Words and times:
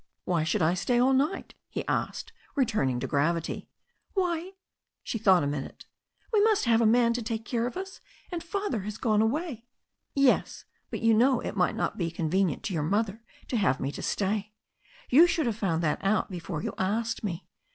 "Why 0.25 0.43
should 0.43 0.63
I 0.63 0.73
stay 0.73 0.99
all 0.99 1.13
night?" 1.13 1.53
he 1.69 1.87
asked, 1.87 2.33
returning 2.55 2.99
to 3.01 3.05
gravity. 3.07 3.69
"Why"— 4.15 4.53
^she 5.05 5.21
thought 5.21 5.43
a 5.43 5.47
minute— 5.47 5.85
^"we 6.35 6.41
must 6.43 6.65
have 6.65 6.81
a 6.81 6.87
maa 6.87 7.09
to 7.11 7.21
take 7.21 7.45
care 7.45 7.67
of 7.67 7.77
us, 7.77 8.01
and 8.31 8.41
Father 8.43 8.79
has 8.81 8.97
gone 8.97 9.21
away." 9.21 9.67
"Yes, 10.15 10.65
but 10.89 11.01
you 11.01 11.13
know 11.13 11.39
it 11.39 11.55
might 11.55 11.75
not 11.75 11.99
be 11.99 12.09
convenient 12.09 12.63
to 12.63 12.73
your 12.73 12.81
mother 12.81 13.21
to 13.47 13.57
have 13.57 13.79
me 13.79 13.91
to 13.91 14.01
stay. 14.01 14.55
You 15.11 15.27
should 15.27 15.45
have 15.45 15.55
found 15.55 15.83
that 15.83 16.03
out 16.03 16.31
before 16.31 16.63
you 16.63 16.73
asked 16.79 17.23
me. 17.23 17.45